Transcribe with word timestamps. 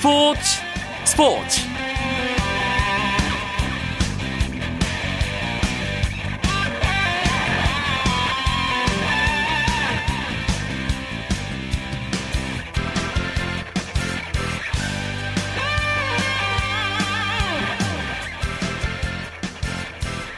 스포츠 0.00 0.40
스포츠 1.04 1.60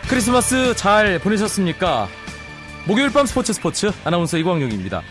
크리스마스 0.08 0.74
잘 0.74 1.20
보내셨습니까? 1.20 2.08
목요일 2.88 3.12
밤 3.12 3.26
스포츠 3.26 3.52
스포츠 3.52 3.92
아나운서 4.04 4.38
이광용입니다. 4.38 5.02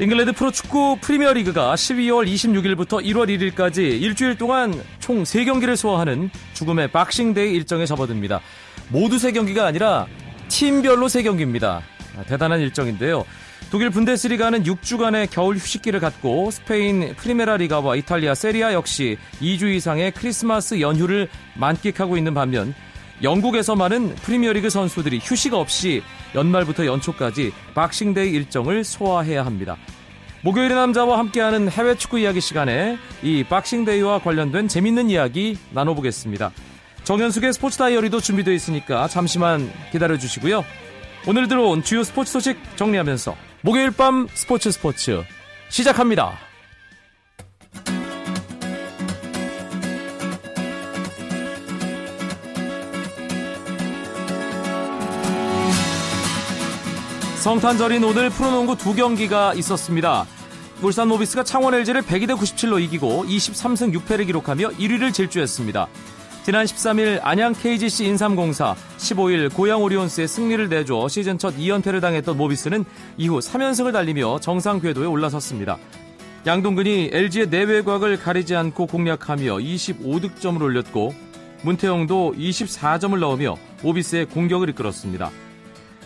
잉글랜드 0.00 0.32
프로축구 0.32 0.98
프리미어리그가 1.00 1.72
12월 1.76 2.26
26일부터 2.26 3.00
1월 3.04 3.54
1일까지 3.54 3.78
일주일 3.78 4.36
동안 4.36 4.74
총 4.98 5.22
3경기를 5.22 5.76
소화하는 5.76 6.30
죽음의 6.54 6.88
박싱데이 6.90 7.54
일정에 7.54 7.86
접어듭니다. 7.86 8.40
모두 8.88 9.16
3경기가 9.16 9.60
아니라 9.60 10.08
팀별로 10.48 11.06
3경기입니다. 11.06 11.80
아, 12.16 12.22
대단한 12.26 12.58
일정인데요. 12.60 13.24
독일 13.70 13.90
분데스리가는 13.90 14.64
6주간의 14.64 15.30
겨울 15.30 15.56
휴식기를 15.56 16.00
갖고 16.00 16.50
스페인 16.50 17.14
프리메라 17.14 17.56
리가와 17.56 17.94
이탈리아 17.94 18.34
세리에A 18.34 18.72
역시 18.72 19.16
2주 19.40 19.72
이상의 19.74 20.10
크리스마스 20.10 20.80
연휴를 20.80 21.28
만끽하고 21.54 22.16
있는 22.16 22.34
반면 22.34 22.74
영국에서 23.22 23.76
많은 23.76 24.14
프리미어리그 24.16 24.70
선수들이 24.70 25.20
휴식 25.22 25.54
없이 25.54 26.02
연말부터 26.34 26.86
연초까지 26.86 27.52
박싱데이 27.74 28.30
일정을 28.30 28.84
소화해야 28.84 29.46
합니다. 29.46 29.76
목요일의 30.42 30.76
남자와 30.76 31.18
함께하는 31.18 31.70
해외 31.70 31.94
축구 31.94 32.18
이야기 32.18 32.40
시간에 32.40 32.98
이 33.22 33.44
박싱데이와 33.44 34.18
관련된 34.18 34.68
재밌는 34.68 35.08
이야기 35.08 35.56
나눠보겠습니다. 35.70 36.52
정현숙의 37.04 37.52
스포츠 37.54 37.78
다이어리도 37.78 38.20
준비되어 38.20 38.52
있으니까 38.52 39.08
잠시만 39.08 39.72
기다려 39.92 40.18
주시고요. 40.18 40.64
오늘 41.26 41.48
들어온 41.48 41.82
주요 41.82 42.02
스포츠 42.02 42.32
소식 42.32 42.58
정리하면서 42.76 43.34
목요일 43.62 43.90
밤 43.90 44.28
스포츠 44.34 44.70
스포츠 44.70 45.22
시작합니다. 45.70 46.43
성탄절인 57.44 58.02
오늘 58.04 58.30
프로농구 58.30 58.78
두 58.78 58.94
경기가 58.94 59.52
있었습니다. 59.52 60.24
울산 60.80 61.08
모비스가 61.08 61.42
창원 61.44 61.74
LG를 61.74 62.00
102대 62.00 62.34
97로 62.38 62.80
이기고 62.80 63.26
23승 63.26 63.94
6패를 63.94 64.24
기록하며 64.24 64.70
1위를 64.70 65.12
질주했습니다. 65.12 65.86
지난 66.42 66.64
13일 66.64 67.20
안양 67.22 67.52
KGC 67.52 68.06
인삼공사, 68.06 68.74
15일 68.96 69.52
고양 69.52 69.82
오리온스의 69.82 70.26
승리를 70.26 70.70
내줘 70.70 71.06
시즌 71.08 71.36
첫 71.36 71.54
2연패를 71.54 72.00
당했던 72.00 72.34
모비스는 72.34 72.86
이후 73.18 73.40
3연승을 73.40 73.92
달리며 73.92 74.40
정상 74.40 74.80
궤도에 74.80 75.04
올라섰습니다. 75.04 75.76
양동근이 76.46 77.10
LG의 77.12 77.48
내외곽을 77.50 78.20
가리지 78.20 78.56
않고 78.56 78.86
공략하며 78.86 79.56
25득점을 79.58 80.62
올렸고 80.62 81.14
문태영도 81.60 82.36
24점을 82.38 83.18
넣으며 83.18 83.58
모비스의 83.82 84.30
공격을 84.30 84.70
이끌었습니다. 84.70 85.30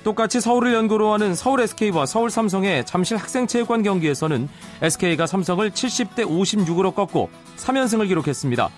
똑같이 0.08 0.40
서울을 0.40 0.72
연고로 0.72 1.12
하는 1.12 1.34
서울 1.34 1.60
SK와 1.60 2.06
서울 2.06 2.30
삼성의 2.30 2.86
잠실 2.86 3.18
학생체육관 3.18 3.82
경기에서는 3.82 4.48
SK가 4.80 5.26
삼성을 5.26 5.70
70대 5.70 6.24
56으로 6.24 6.94
꺾고 6.94 7.28
3연승을 7.58 8.08
기록했습니다. 8.08 8.70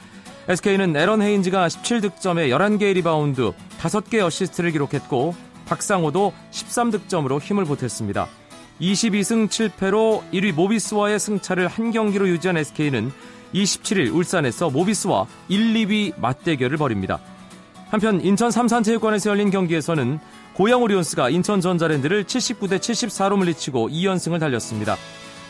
SK는 0.48 0.96
에런 0.96 1.22
헤인즈가 1.22 1.69
17득점에 1.69 2.48
11개의 2.50 2.94
리바운드, 2.94 3.52
5개 3.78 4.20
어시스트를 4.20 4.72
기록했고 4.72 5.36
박상오도 5.66 6.32
13득점으로 6.50 7.40
힘을 7.40 7.64
보탰습니다. 7.64 8.26
22승 8.80 9.48
7패로 9.48 10.28
1위 10.32 10.52
모비스와의 10.52 11.20
승차를 11.20 11.69
한 11.69 11.92
경기로 11.92 12.28
유지한 12.28 12.56
SK는 12.56 13.12
27일 13.54 14.12
울산에서 14.12 14.69
모비스와 14.69 15.28
1, 15.48 15.74
2위 15.74 16.20
맞대결을 16.20 16.76
벌입니다. 16.76 17.20
한편 17.90 18.20
인천 18.20 18.50
삼산체육관에서 18.50 19.30
열린 19.30 19.50
경기에서는 19.50 20.19
고양 20.60 20.82
오리온스가 20.82 21.31
인천 21.31 21.62
전자랜드를 21.62 22.25
79대 22.25 22.76
74로 22.81 23.38
물리치고 23.38 23.88
2연승을 23.88 24.38
달렸습니다. 24.38 24.98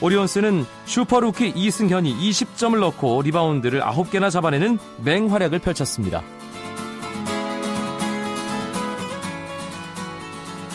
오리온스는 0.01 0.65
슈퍼루키 0.85 1.53
이승현이 1.57 2.17
20점을 2.17 2.79
넣고 2.79 3.21
리바운드를 3.23 3.81
9개나 3.81 4.31
잡아내는 4.31 4.79
맹활약을 5.03 5.59
펼쳤습니다. 5.59 6.23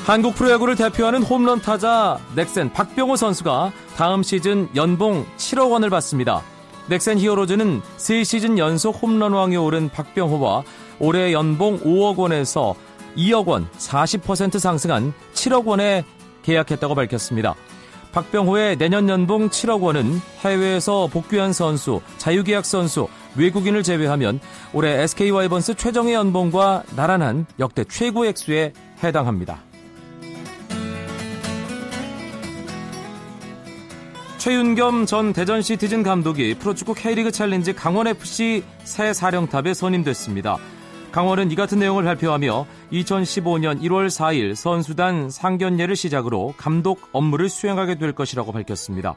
한국 0.06 0.36
프로야구를 0.36 0.76
대표하는 0.76 1.24
홈런 1.24 1.62
타자 1.62 2.20
넥센 2.36 2.74
박병호 2.74 3.16
선수가 3.16 3.72
다음 3.96 4.22
시즌 4.22 4.68
연봉 4.76 5.26
7억 5.38 5.72
원을 5.72 5.90
받습니다. 5.90 6.42
넥센 6.88 7.20
히어로즈는 7.20 7.82
3시즌 7.96 8.58
연속 8.58 9.02
홈런왕에 9.02 9.56
오른 9.56 9.88
박병호와 9.88 10.64
올해 11.00 11.32
연봉 11.32 11.80
5억 11.80 12.18
원에서 12.18 12.76
2억 13.18 13.46
원 13.46 13.68
40% 13.78 14.60
상승한 14.60 15.14
7억 15.34 15.66
원에 15.66 16.04
계약했다고 16.44 16.96
밝혔습니다. 16.96 17.56
박병호의 18.12 18.78
내년 18.78 19.10
연봉 19.10 19.50
7억 19.50 19.82
원은 19.82 20.22
해외에서 20.40 21.08
복귀한 21.08 21.52
선수, 21.52 22.00
자유계약 22.18 22.64
선수, 22.64 23.10
외국인을 23.36 23.84
제외하면 23.84 24.40
올해 24.72 25.02
SK 25.04 25.32
와이번스 25.32 25.76
최정의 25.76 26.14
연봉과 26.14 26.84
나란한 26.96 27.46
역대 27.60 27.84
최고 27.84 28.26
액수에 28.26 28.72
해당합니다. 29.04 29.60
최윤겸 34.38 35.08
전 35.08 35.34
대전 35.34 35.62
시티즌 35.62 36.04
감독이 36.04 36.54
프로축구 36.60 36.94
K리그 36.94 37.32
챌린지 37.32 37.74
강원FC 37.74 38.64
새 38.84 39.12
사령탑에 39.12 39.74
선임됐습니다. 39.74 40.58
강원은 41.16 41.50
이 41.50 41.56
같은 41.56 41.80
내용을 41.80 42.04
발표하며 42.04 42.68
2015년 42.92 43.82
1월 43.84 44.08
4일 44.08 44.54
선수단 44.54 45.30
상견례를 45.30 45.96
시작으로 45.96 46.54
감독 46.58 47.08
업무를 47.14 47.48
수행하게 47.48 47.96
될 47.96 48.12
것이라고 48.12 48.52
밝혔습니다. 48.52 49.16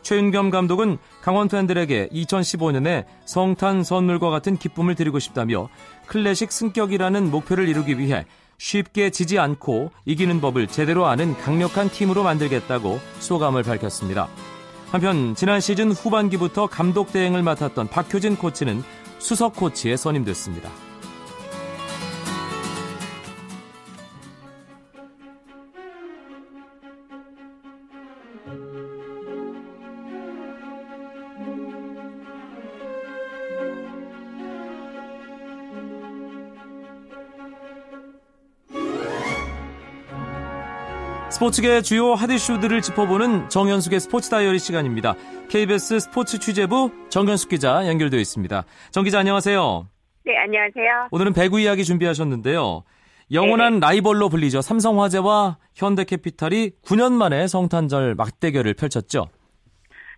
최윤겸 0.00 0.48
감독은 0.48 0.96
강원 1.20 1.48
팬들에게 1.48 2.08
2015년에 2.08 3.04
성탄 3.26 3.84
선물과 3.84 4.30
같은 4.30 4.56
기쁨을 4.56 4.94
드리고 4.94 5.18
싶다며 5.18 5.68
클래식 6.06 6.50
승격이라는 6.50 7.30
목표를 7.30 7.68
이루기 7.68 7.98
위해 7.98 8.24
쉽게 8.56 9.10
지지 9.10 9.38
않고 9.38 9.90
이기는 10.06 10.40
법을 10.40 10.68
제대로 10.68 11.04
아는 11.04 11.36
강력한 11.36 11.90
팀으로 11.90 12.22
만들겠다고 12.22 12.98
소감을 13.18 13.62
밝혔습니다. 13.62 14.28
한편 14.90 15.34
지난 15.34 15.60
시즌 15.60 15.92
후반기부터 15.92 16.66
감독 16.68 17.12
대행을 17.12 17.42
맡았던 17.42 17.88
박효진 17.88 18.36
코치는 18.36 18.82
수석 19.18 19.54
코치에 19.54 19.98
선임됐습니다. 19.98 20.85
스포츠계 41.36 41.82
주요 41.82 42.14
핫 42.14 42.30
이슈들을 42.30 42.80
짚어보는 42.80 43.50
정현숙의 43.50 44.00
스포츠 44.00 44.30
다이어리 44.30 44.58
시간입니다. 44.58 45.14
KBS 45.50 46.00
스포츠 46.00 46.38
취재부 46.38 46.90
정현숙 47.10 47.50
기자 47.50 47.86
연결되어 47.86 48.18
있습니다. 48.18 48.64
정 48.90 49.04
기자 49.04 49.18
안녕하세요. 49.18 49.86
네, 50.24 50.32
안녕하세요. 50.38 51.08
오늘은 51.10 51.34
배구 51.34 51.60
이야기 51.60 51.84
준비하셨는데요. 51.84 52.84
영원한 53.32 53.74
네. 53.74 53.80
라이벌로 53.80 54.30
불리죠. 54.30 54.62
삼성화재와 54.62 55.58
현대캐피탈이 55.74 56.70
9년 56.82 57.12
만에 57.12 57.46
성탄절 57.48 58.14
막대결을 58.14 58.72
펼쳤죠. 58.72 59.26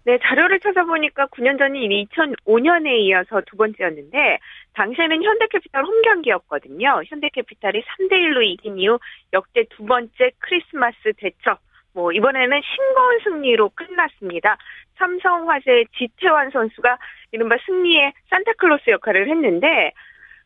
네, 0.08 0.18
자료를 0.22 0.58
찾아보니까 0.60 1.26
9년 1.26 1.58
전이 1.58 2.06
2005년에 2.06 2.98
이어서 3.00 3.42
두 3.42 3.58
번째였는데 3.58 4.38
당시에는 4.72 5.22
현대캐피탈 5.22 5.84
홈 5.84 6.00
경기였거든요. 6.00 7.02
현대캐피탈이 7.04 7.82
3대 7.82 8.12
1로 8.12 8.42
이긴 8.42 8.78
이후 8.78 8.98
역대 9.34 9.64
두 9.68 9.84
번째 9.84 10.30
크리스마스 10.38 11.12
대첩. 11.18 11.60
뭐 11.92 12.10
이번에는 12.10 12.58
싱거운 12.62 13.18
승리로 13.22 13.68
끝났습니다. 13.74 14.56
삼성화재 14.96 15.84
지태환 15.98 16.52
선수가 16.52 16.96
이른바 17.32 17.58
승리의 17.66 18.14
산타클로스 18.30 18.88
역할을 18.88 19.28
했는데 19.28 19.92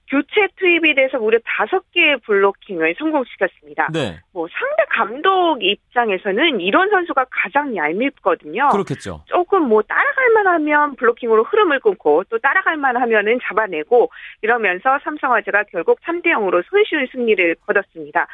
교체 0.08 0.48
투입이 0.56 0.94
돼서 0.94 1.18
무려 1.18 1.38
다섯 1.44 1.82
개의 1.92 2.18
블로킹을 2.18 2.94
성공시켰습니다. 2.98 3.88
네. 3.92 4.20
뭐 4.32 4.46
상대 4.52 4.84
감독 4.90 5.62
입장에서는 5.62 6.60
이런 6.60 6.90
선수가 6.90 7.26
가장 7.30 7.74
얄밉거든요. 7.74 8.68
그렇겠죠. 8.70 9.24
조금 9.26 9.68
뭐 9.68 9.82
따라갈 9.82 10.30
만하면 10.34 10.96
블로킹으로 10.96 11.44
흐름을 11.44 11.80
끊고 11.80 12.24
또 12.24 12.38
따라갈 12.38 12.76
만하면은 12.76 13.38
잡아내고 13.42 14.10
이러면서 14.42 14.98
삼성화재가 15.02 15.64
결국 15.70 16.00
3대 16.02 16.26
0으로 16.26 16.62
손쉬운 16.68 17.06
승리를 17.10 17.56
거뒀습니다. 17.66 18.26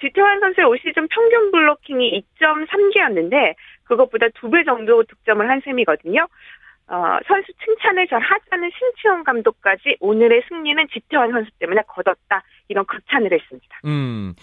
지태환 0.00 0.40
선수의 0.40 0.66
올 0.66 0.78
시즌 0.78 1.08
평균 1.08 1.50
블로킹이 1.50 2.22
2.3개였는데 2.38 3.54
그것보다 3.84 4.26
두 4.34 4.50
배 4.50 4.62
정도 4.64 5.02
득점을 5.04 5.48
한 5.48 5.60
셈이거든요. 5.64 6.26
어, 6.88 7.18
선수 7.26 7.52
칭찬을 7.64 8.06
잘 8.08 8.20
하자는 8.20 8.70
신치원 8.78 9.24
감독까지 9.24 9.96
오늘의 10.00 10.42
승리는 10.48 10.86
지태환 10.92 11.32
선수 11.32 11.50
때문에 11.58 11.82
거뒀다. 11.88 12.42
이런 12.68 12.84
극찬을 12.86 13.32
했습니다. 13.32 13.80
음. 13.84 14.34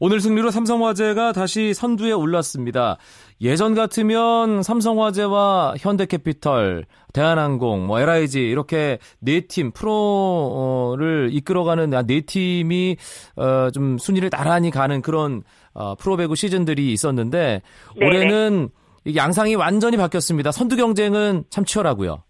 오늘 0.00 0.20
승리로 0.20 0.50
삼성화재가 0.50 1.32
다시 1.32 1.74
선두에 1.74 2.12
올랐습니다. 2.12 2.98
예전 3.40 3.74
같으면 3.74 4.62
삼성화재와 4.62 5.74
현대캐피털, 5.76 6.84
대한항공, 7.12 7.86
뭐 7.88 7.98
LIG 7.98 8.48
이렇게 8.48 8.98
네 9.18 9.40
팀 9.40 9.72
프로를 9.72 11.30
이끌어가는 11.32 11.90
네 12.06 12.20
팀이 12.20 12.96
어, 13.36 13.70
좀 13.72 13.98
순위를 13.98 14.30
나란히 14.30 14.70
가는 14.70 15.02
그런 15.02 15.42
어, 15.74 15.96
프로배구 15.96 16.36
시즌들이 16.36 16.92
있었는데 16.92 17.62
네네. 17.98 18.06
올해는 18.06 18.68
양상이 19.16 19.54
완전히 19.54 19.96
바뀌었습니다. 19.96 20.52
선두 20.52 20.76
경쟁은 20.76 21.44
참 21.50 21.64
치열하고요. 21.64 22.22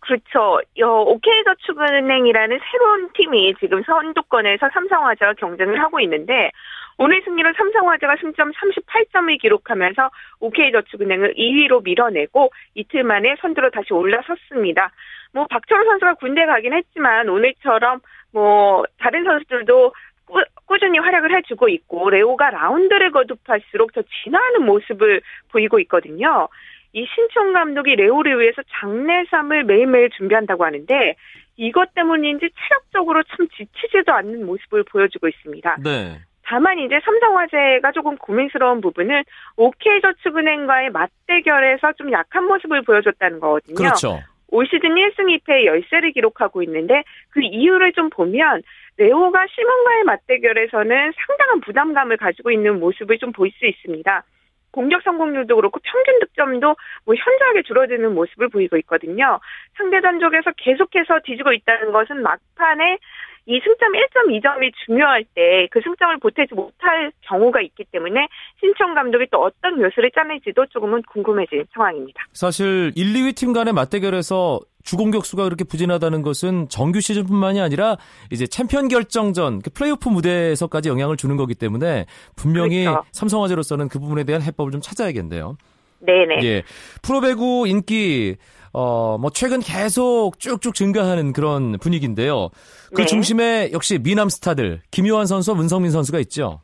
그렇죠. 0.00 0.60
OK저축은행이라는 0.76 2.60
새로운 2.70 3.08
팀이 3.14 3.54
지금 3.58 3.82
선두권에서 3.84 4.68
삼성화재와 4.72 5.32
경쟁을 5.34 5.80
하고 5.80 5.98
있는데 6.00 6.50
오늘 6.98 7.22
승리로 7.24 7.54
삼성화재가 7.56 8.16
승점 8.20 8.52
38점을 8.52 9.40
기록하면서 9.40 10.10
OK저축은행을 10.40 11.34
2위로 11.34 11.82
밀어내고 11.82 12.52
이틀 12.74 13.02
만에 13.02 13.34
선두로 13.40 13.70
다시 13.70 13.94
올라섰습니다. 13.94 14.90
뭐 15.32 15.46
박철호 15.48 15.84
선수가 15.84 16.14
군대 16.14 16.44
가긴 16.44 16.74
했지만 16.74 17.28
오늘처럼 17.28 18.00
뭐 18.30 18.84
다른 18.98 19.24
선수들도 19.24 19.94
꾸, 20.26 20.42
꾸준히 20.66 20.98
활약을 20.98 21.36
해주고 21.36 21.68
있고 21.68 22.10
레오가 22.10 22.50
라운드를 22.50 23.10
거듭할수록 23.10 23.92
더 23.92 24.02
진화하는 24.02 24.64
모습을 24.64 25.20
보이고 25.50 25.78
있거든요. 25.80 26.48
이 26.92 27.06
신청 27.14 27.52
감독이 27.52 27.96
레오를 27.96 28.40
위해서 28.40 28.62
장례삼을 28.80 29.64
매일매일 29.64 30.10
준비한다고 30.10 30.64
하는데 30.64 31.16
이것 31.56 31.92
때문인지 31.94 32.48
체력적으로 32.50 33.22
참 33.24 33.48
지치지도 33.56 34.12
않는 34.12 34.46
모습을 34.46 34.84
보여주고 34.84 35.28
있습니다. 35.28 35.78
네. 35.82 36.20
다만 36.46 36.78
이제 36.78 37.00
삼성화재가 37.04 37.92
조금 37.92 38.16
고민스러운 38.16 38.80
부분은 38.80 39.24
OK저축은행과의 39.56 40.90
맞대결에서 40.90 41.92
좀 41.92 42.12
약한 42.12 42.44
모습을 42.44 42.82
보여줬다는 42.82 43.40
거거든요. 43.40 43.74
그렇죠. 43.74 44.20
올 44.54 44.66
시즌 44.66 44.94
1승 44.94 45.26
2패 45.42 45.64
열세를 45.64 46.12
기록하고 46.12 46.62
있는데 46.62 47.02
그 47.30 47.40
이유를 47.42 47.92
좀 47.92 48.08
보면 48.08 48.62
레오가 48.96 49.44
시몬과의 49.48 50.04
맞대결에서는 50.04 51.12
상당한 51.26 51.60
부담감을 51.60 52.16
가지고 52.16 52.52
있는 52.52 52.78
모습을 52.78 53.18
좀 53.18 53.32
볼 53.32 53.50
수 53.50 53.66
있습니다. 53.66 54.22
공격 54.70 55.02
성공률도 55.02 55.56
그렇고 55.56 55.80
평균 55.82 56.20
득점도 56.20 56.76
뭐 57.04 57.14
현저하게 57.14 57.62
줄어드는 57.62 58.14
모습을 58.14 58.48
보이고 58.48 58.76
있거든요. 58.78 59.40
상대 59.76 60.00
단족에서 60.00 60.52
계속해서 60.56 61.20
뒤지고 61.24 61.52
있다는 61.52 61.92
것은 61.92 62.22
막판에 62.22 62.98
이 63.46 63.60
승점 63.62 63.92
1.2점이 63.92 64.72
중요할 64.86 65.24
때 65.34 65.54
그 65.70 65.80
승점을 65.82 66.18
보태지 66.18 66.54
못할 66.54 67.12
경우가 67.22 67.60
있기 67.60 67.84
때문에 67.90 68.28
신청 68.60 68.94
감독이 68.94 69.26
또 69.30 69.42
어떤 69.42 69.80
묘수를 69.80 70.10
짜낼지도 70.14 70.66
조금은 70.66 71.02
궁금해진 71.12 71.64
상황입니다. 71.72 72.22
사실 72.32 72.92
1, 72.94 73.12
2위 73.12 73.34
팀 73.36 73.52
간의 73.52 73.72
맞대결에서 73.72 74.60
주공격수가 74.84 75.42
그렇게 75.44 75.64
부진하다는 75.64 76.22
것은 76.22 76.68
정규 76.68 77.00
시즌뿐만이 77.00 77.60
아니라 77.60 77.96
이제 78.30 78.46
챔피언 78.46 78.88
결정전 78.88 79.62
그 79.62 79.70
플레이오프 79.70 80.08
무대에서까지 80.08 80.88
영향을 80.90 81.16
주는 81.16 81.36
거기 81.36 81.54
때문에 81.54 82.06
분명히 82.36 82.84
그렇죠. 82.84 83.04
삼성화재로서는 83.12 83.88
그 83.88 83.98
부분에 83.98 84.24
대한 84.24 84.42
해법을 84.42 84.72
좀 84.72 84.80
찾아야겠네요. 84.80 85.56
네네. 86.00 86.44
예. 86.44 86.62
프로배구 87.02 87.66
인기 87.66 88.36
어, 88.74 89.16
뭐, 89.18 89.30
최근 89.30 89.60
계속 89.60 90.38
쭉쭉 90.40 90.74
증가하는 90.74 91.32
그런 91.32 91.78
분위기인데요. 91.78 92.50
그 92.94 93.02
네. 93.02 93.06
중심에 93.06 93.70
역시 93.72 93.98
미남 94.02 94.28
스타들, 94.28 94.80
김요한 94.90 95.26
선수와 95.26 95.56
문성민 95.56 95.92
선수가 95.92 96.18
있죠. 96.20 96.60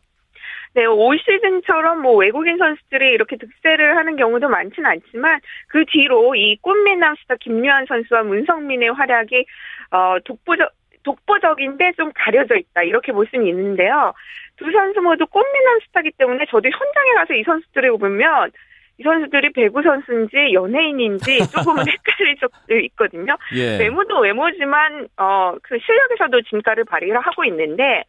네, 0.74 0.84
올 0.86 1.18
시즌처럼 1.18 2.02
뭐 2.02 2.16
외국인 2.16 2.58
선수들이 2.58 3.10
이렇게 3.12 3.36
득세를 3.36 3.96
하는 3.96 4.16
경우도 4.16 4.48
많지는 4.48 4.88
않지만 4.88 5.40
그 5.68 5.84
뒤로 5.86 6.34
이 6.36 6.56
꽃미남 6.62 7.16
스타 7.22 7.34
김유한 7.40 7.86
선수와 7.88 8.22
문성민의 8.22 8.90
활약이 8.90 9.46
어 9.90 10.16
독보적 10.24 10.70
독보적인데 11.02 11.92
좀 11.96 12.12
가려져 12.14 12.54
있다 12.54 12.84
이렇게 12.84 13.10
볼 13.10 13.26
수는 13.30 13.48
있는데요. 13.48 14.12
두 14.56 14.70
선수 14.70 15.00
모두 15.00 15.26
꽃미남 15.26 15.80
스타기 15.88 16.12
때문에 16.16 16.44
저도 16.48 16.68
현장에 16.68 17.14
가서 17.16 17.34
이 17.34 17.42
선수들을 17.42 17.98
보면 17.98 18.52
이 19.00 19.02
선수들이 19.02 19.52
배구 19.54 19.82
선수인지 19.82 20.52
연예인인지 20.52 21.38
조금은 21.50 21.84
헷갈릴 21.88 22.36
적도 22.38 22.78
있거든요. 22.78 23.34
예. 23.54 23.78
외모도 23.78 24.20
외모지만 24.20 25.08
어 25.16 25.54
그 25.62 25.78
실력에서도 25.78 26.42
진가를 26.42 26.84
발휘를 26.84 27.18
하고 27.20 27.44
있는데 27.44 28.04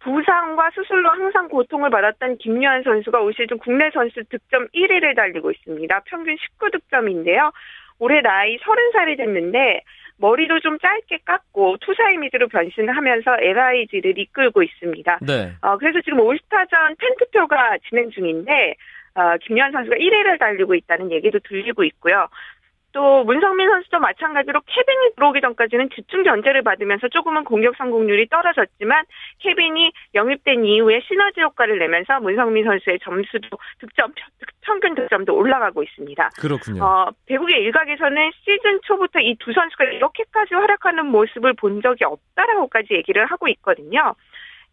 부상과 0.00 0.70
수술로 0.74 1.10
항상 1.10 1.48
고통을 1.48 1.90
받았던 1.90 2.38
김유한 2.38 2.82
선수가 2.82 3.20
올 3.20 3.34
시즌 3.34 3.58
국내 3.58 3.90
선수 3.90 4.22
득점 4.24 4.68
1위를 4.68 5.16
달리고 5.16 5.50
있습니다. 5.50 6.00
평균 6.06 6.36
19득점인데요. 6.36 7.52
올해 7.98 8.20
나이 8.20 8.56
30살이 8.58 9.16
됐는데 9.16 9.82
머리도 10.18 10.60
좀 10.60 10.78
짧게 10.78 11.18
깎고 11.24 11.78
투사 11.80 12.10
이미지로 12.10 12.48
변신을 12.48 12.96
하면서 12.96 13.36
LIG를 13.40 14.18
이끌고 14.18 14.62
있습니다. 14.62 15.18
네. 15.22 15.52
어, 15.62 15.76
그래서 15.78 16.00
지금 16.02 16.20
올스타전 16.20 16.96
팬투표가 16.96 17.78
진행 17.88 18.10
중인데 18.10 18.74
어, 19.18 19.36
김유한 19.42 19.72
선수가 19.72 19.96
1위를 19.96 20.38
달리고 20.38 20.74
있다는 20.76 21.10
얘기도 21.10 21.40
들리고 21.40 21.82
있고요. 21.84 22.28
또 22.92 23.22
문성민 23.24 23.68
선수도 23.68 23.98
마찬가지로 24.00 24.60
케빈이 24.66 25.14
들어오기 25.14 25.42
전까지는 25.42 25.90
집중 25.94 26.22
견제를 26.22 26.62
받으면서 26.62 27.08
조금은 27.08 27.44
공격 27.44 27.76
성공률이 27.76 28.28
떨어졌지만 28.28 29.04
케빈이 29.40 29.92
영입된 30.14 30.64
이후에 30.64 31.00
시너지 31.06 31.42
효과를 31.42 31.78
내면서 31.78 32.18
문성민 32.20 32.64
선수의 32.64 32.98
점수도 33.02 33.58
득점 33.80 34.14
평균 34.62 34.94
득점도 34.94 35.34
올라가고 35.36 35.82
있습니다. 35.82 36.30
그렇군요. 36.40 36.82
어, 36.82 37.08
배구의 37.26 37.60
일각에서는 37.64 38.30
시즌 38.42 38.80
초부터 38.84 39.20
이 39.20 39.36
두 39.38 39.52
선수가 39.52 39.84
이렇게까지 39.84 40.54
활약하는 40.54 41.06
모습을 41.06 41.52
본 41.54 41.82
적이 41.82 42.04
없다라고까지 42.04 42.94
얘기를 42.94 43.26
하고 43.26 43.48
있거든요. 43.48 44.14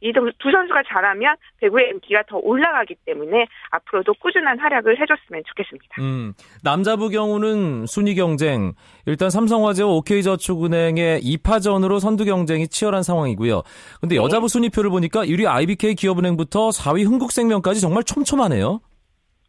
이 0.05 0.13
두 0.13 0.51
선수가 0.51 0.83
잘하면 0.87 1.35
배구의 1.59 1.89
인기가 1.89 2.21
더 2.27 2.37
올라가기 2.37 2.95
때문에 3.05 3.47
앞으로도 3.71 4.13
꾸준한 4.15 4.59
활약을 4.59 4.99
해줬으면 4.99 5.43
좋겠습니다. 5.47 5.95
음, 5.99 6.33
남자부 6.63 7.09
경우는 7.09 7.87
순위 7.87 8.13
경쟁 8.13 8.73
일단 9.07 9.31
삼성화재와 9.31 9.89
OK저축은행의 9.89 11.21
2파전으로 11.21 11.99
선두 11.99 12.25
경쟁이 12.25 12.67
치열한 12.67 13.01
상황이고요. 13.01 13.63
근데 13.99 14.15
네. 14.15 14.21
여자부 14.21 14.47
순위표를 14.47 14.91
보니까 14.91 15.25
1위 15.25 15.47
IBK 15.47 15.95
기업은행부터 15.95 16.69
4위 16.69 17.05
흥국생명까지 17.05 17.81
정말 17.81 18.03
촘촘하네요. 18.03 18.81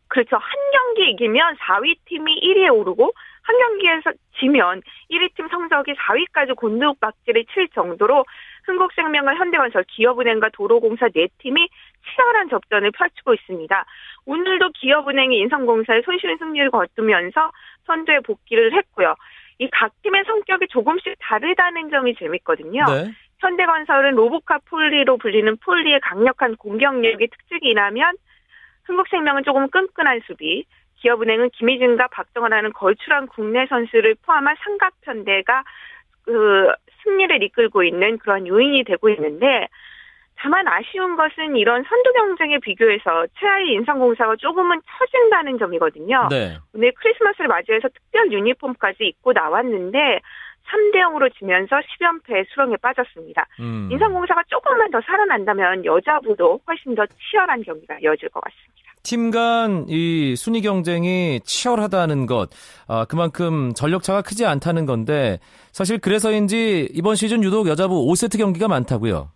그렇죠. 0.08 0.36
한 0.36 0.50
경기 0.72 1.10
이기면 1.10 1.56
4위 1.56 1.96
팀이 2.06 2.40
1위에 2.40 2.72
오르고 2.74 3.12
한 3.42 3.58
경기에서 3.58 4.12
지면 4.40 4.82
1위 5.10 5.34
팀 5.36 5.48
성적이 5.48 5.94
4위까지 5.94 6.56
곤두박질을 6.56 7.44
칠 7.52 7.68
정도로 7.74 8.24
흥국생명과 8.66 9.34
현대건설, 9.36 9.84
기업은행과 9.88 10.50
도로공사 10.50 11.08
네 11.08 11.28
팀이 11.38 11.68
치열한 12.04 12.48
접전을 12.50 12.90
펼치고 12.90 13.34
있습니다. 13.34 13.84
오늘도 14.26 14.70
기업은행이 14.72 15.38
인삼공사의 15.38 16.02
손쉬운 16.04 16.36
승리를 16.38 16.70
거두면서 16.70 17.52
선두에 17.86 18.20
복귀를 18.20 18.72
했고요. 18.72 19.14
이 19.58 19.68
각 19.72 19.90
팀의 20.02 20.24
성격이 20.26 20.66
조금씩 20.68 21.16
다르다는 21.18 21.90
점이 21.90 22.14
재밌거든요. 22.16 22.84
네. 22.84 23.10
현대건설은 23.38 24.14
로보카 24.14 24.58
폴리로 24.66 25.16
불리는 25.18 25.56
폴리의 25.58 26.00
강력한 26.00 26.56
공격력이 26.56 27.26
특징이라면 27.28 28.16
흥국생명은 28.84 29.44
조금 29.44 29.68
끈끈한 29.68 30.20
수비, 30.26 30.64
기업은행은 30.96 31.50
김희진과 31.50 32.08
박정환라는 32.08 32.72
걸출한 32.72 33.26
국내 33.26 33.66
선수를 33.66 34.16
포함한 34.22 34.56
삼각편대가 34.62 35.64
그 36.26 36.72
승리를 37.02 37.42
이끌고 37.44 37.84
있는 37.84 38.18
그런 38.18 38.46
요인이 38.46 38.84
되고 38.84 39.08
있는데 39.08 39.68
다만 40.38 40.68
아쉬운 40.68 41.16
것은 41.16 41.56
이런 41.56 41.82
선두 41.84 42.12
경쟁에 42.12 42.58
비교해서 42.58 43.26
최하위 43.38 43.72
인상공사가 43.72 44.36
조금은 44.36 44.80
처진다는 44.86 45.58
점이거든요. 45.58 46.28
네. 46.30 46.58
오늘 46.74 46.92
크리스마스를 46.92 47.48
맞이해서 47.48 47.88
특별 47.88 48.30
유니폼까지 48.30 49.04
입고 49.04 49.32
나왔는데 49.32 50.20
3대 50.68 50.96
0으로 50.96 51.32
지면서 51.38 51.76
10연패 51.76 52.46
수렁에 52.48 52.76
빠졌습니다. 52.82 53.46
음. 53.60 53.88
인삼공사가 53.90 54.42
조금만 54.48 54.90
더 54.90 55.00
살아난다면 55.00 55.84
여자부도 55.84 56.60
훨씬 56.66 56.94
더 56.94 57.04
치열한 57.06 57.62
경기가 57.62 57.96
이어질 58.02 58.28
것 58.30 58.40
같습니다. 58.40 58.76
팀 59.02 59.30
간 59.30 59.86
이 59.88 60.34
순위 60.36 60.62
경쟁이 60.62 61.38
치열하다는 61.44 62.26
것, 62.26 62.48
아, 62.88 63.04
그만큼 63.08 63.72
전력차가 63.74 64.22
크지 64.22 64.44
않다는 64.44 64.84
건데 64.84 65.38
사실 65.70 65.98
그래서인지 66.00 66.88
이번 66.92 67.14
시즌 67.14 67.44
유독 67.44 67.68
여자부 67.68 68.04
5세트 68.06 68.36
경기가 68.38 68.66
많다고요. 68.66 69.28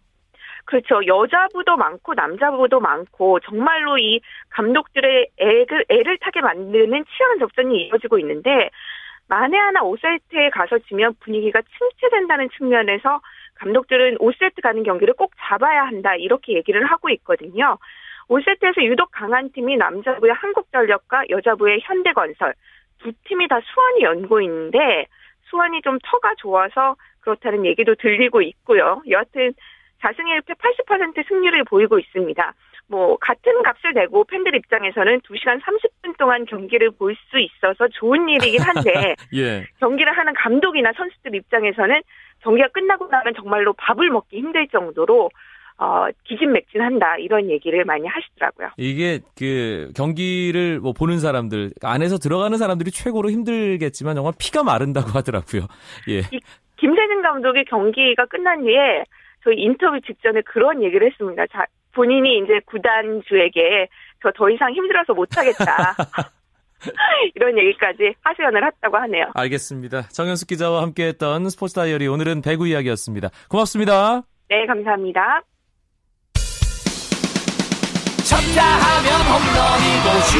그렇죠. 0.64 1.00
여자부도 1.06 1.76
많고 1.76 2.14
남자부도 2.14 2.80
많고 2.80 3.40
정말로 3.40 3.98
이 3.98 4.20
감독들의 4.50 5.28
애를, 5.36 5.84
애를 5.88 6.18
타게 6.18 6.40
만드는 6.40 7.04
치열한 7.04 7.38
접전이 7.40 7.86
이어지고 7.88 8.18
있는데 8.20 8.70
만에 9.30 9.56
하나 9.56 9.80
5세트에 9.82 10.50
가서 10.52 10.80
지면 10.88 11.14
분위기가 11.20 11.62
침체된다는 11.62 12.50
측면에서 12.50 13.20
감독들은 13.54 14.18
5세트 14.18 14.60
가는 14.60 14.82
경기를 14.82 15.14
꼭 15.14 15.32
잡아야 15.38 15.84
한다 15.84 16.16
이렇게 16.16 16.54
얘기를 16.54 16.84
하고 16.84 17.08
있거든요. 17.10 17.78
5세트에서 18.28 18.82
유독 18.84 19.12
강한 19.12 19.52
팀이 19.52 19.76
남자부의 19.76 20.32
한국전력과 20.32 21.26
여자부의 21.30 21.78
현대건설 21.82 22.54
두 22.98 23.12
팀이 23.24 23.46
다 23.46 23.60
수완이 23.60 24.02
연고 24.02 24.40
있는데 24.40 25.06
수완이 25.44 25.80
좀 25.82 25.98
터가 26.02 26.34
좋아서 26.38 26.96
그렇다는 27.20 27.64
얘기도 27.66 27.94
들리고 27.94 28.42
있고요. 28.42 29.00
여하튼 29.08 29.52
4승 30.00 30.24
1패 30.24 30.56
80% 30.58 31.28
승률을 31.28 31.64
보이고 31.64 32.00
있습니다. 32.00 32.54
뭐 32.88 33.16
같은 33.18 33.62
값을 33.62 33.92
내고 33.92 34.24
팬들 34.24 34.56
입장에서는 34.56 35.20
2시간 35.20 35.60
30분 35.60 35.99
동안 36.20 36.44
경기를 36.44 36.90
볼 36.92 37.16
수 37.30 37.38
있어서 37.40 37.88
좋은 37.88 38.28
일이긴 38.28 38.60
한데 38.60 39.16
예. 39.34 39.64
경기를 39.80 40.12
하는 40.16 40.32
감독이나 40.34 40.92
선수들 40.96 41.34
입장에서는 41.34 42.02
경기가 42.42 42.68
끝나고 42.68 43.08
나면 43.08 43.34
정말로 43.34 43.72
밥을 43.72 44.10
먹기 44.10 44.36
힘들 44.38 44.68
정도로 44.68 45.30
어, 45.78 46.06
기진맥진한다 46.24 47.16
이런 47.16 47.48
얘기를 47.48 47.84
많이 47.86 48.06
하시더라고요. 48.06 48.68
이게 48.76 49.20
그 49.38 49.90
경기를 49.96 50.78
뭐 50.78 50.92
보는 50.92 51.18
사람들 51.18 51.70
안에서 51.82 52.18
들어가는 52.18 52.56
사람들이 52.58 52.90
최고로 52.90 53.30
힘들겠지만 53.30 54.14
정말 54.14 54.34
피가 54.38 54.62
마른다고 54.62 55.08
하더라고요. 55.10 55.62
예. 56.08 56.20
김세진 56.76 57.22
감독이 57.22 57.64
경기가 57.64 58.26
끝난 58.26 58.62
뒤에 58.62 59.04
저희 59.42 59.56
인터뷰 59.56 59.98
직전에 60.02 60.42
그런 60.42 60.82
얘기를 60.82 61.06
했습니다. 61.06 61.46
자, 61.46 61.64
본인이 61.94 62.38
이제 62.38 62.60
구단주에게 62.66 63.88
저 64.22 64.30
더 64.36 64.48
이상 64.50 64.72
힘들어서 64.72 65.12
못하겠다. 65.14 65.96
이런 67.34 67.58
얘기까지 67.58 68.14
하소연을 68.22 68.66
했다고 68.66 68.96
하네요. 68.96 69.26
알겠습니다. 69.34 70.08
정현숙 70.08 70.48
기자와 70.48 70.82
함께했던 70.82 71.50
스포츠 71.50 71.74
다이어리 71.74 72.06
오늘은 72.08 72.40
배구 72.42 72.66
이야기였습니다. 72.68 73.28
고맙습니다. 73.48 74.22
네, 74.48 74.66
감사합니다. 74.66 75.42
쳤다 78.24 78.62
하면 78.62 79.20
홈런이고 79.28 80.20
슛 80.30 80.38